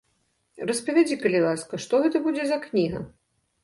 [0.69, 3.09] Распавядзі, калі ласка, што гэта будзе за кніга?